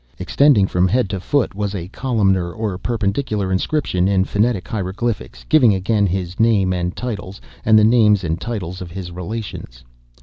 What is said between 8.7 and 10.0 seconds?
of his relations.